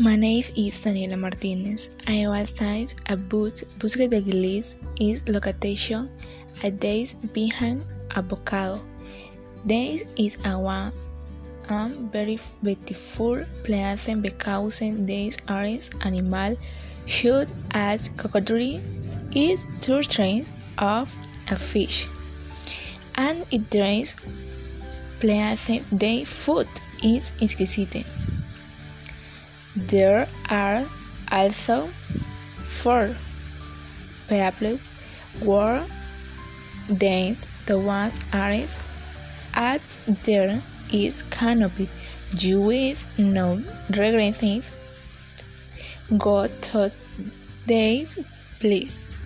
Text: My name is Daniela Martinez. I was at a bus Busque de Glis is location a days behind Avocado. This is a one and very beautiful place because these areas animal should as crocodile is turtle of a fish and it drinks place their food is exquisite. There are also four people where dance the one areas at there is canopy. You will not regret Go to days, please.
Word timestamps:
My 0.00 0.16
name 0.16 0.44
is 0.56 0.80
Daniela 0.80 1.18
Martinez. 1.18 1.90
I 2.08 2.24
was 2.26 2.48
at 2.62 2.94
a 3.12 3.18
bus 3.18 3.64
Busque 3.78 4.08
de 4.08 4.22
Glis 4.22 4.76
is 4.98 5.28
location 5.28 6.08
a 6.64 6.70
days 6.70 7.12
behind 7.34 7.84
Avocado. 8.16 8.80
This 9.66 10.04
is 10.16 10.38
a 10.46 10.58
one 10.58 10.90
and 11.68 12.10
very 12.10 12.38
beautiful 12.62 13.44
place 13.62 14.08
because 14.08 14.78
these 14.80 15.36
areas 15.50 15.90
animal 16.02 16.56
should 17.04 17.52
as 17.72 18.08
crocodile 18.16 18.80
is 19.36 19.66
turtle 19.82 20.46
of 20.78 21.14
a 21.50 21.56
fish 21.56 22.08
and 23.16 23.44
it 23.50 23.68
drinks 23.68 24.16
place 25.20 25.68
their 25.92 26.24
food 26.24 26.68
is 27.04 27.32
exquisite. 27.42 28.06
There 29.76 30.26
are 30.50 30.84
also 31.30 31.86
four 32.58 33.14
people 34.28 34.78
where 35.44 35.86
dance 36.98 37.48
the 37.66 37.78
one 37.78 38.12
areas 38.32 38.76
at 39.54 39.80
there 40.24 40.60
is 40.92 41.22
canopy. 41.30 41.88
You 42.36 42.60
will 42.60 42.96
not 43.16 43.58
regret 43.90 44.42
Go 46.18 46.48
to 46.48 46.90
days, 47.66 48.18
please. 48.58 49.16